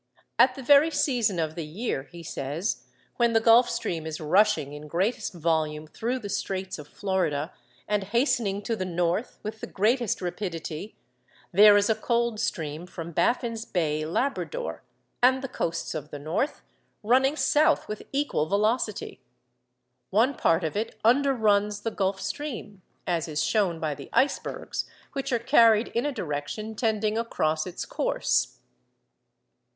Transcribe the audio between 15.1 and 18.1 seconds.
and the coasts of the north, running south with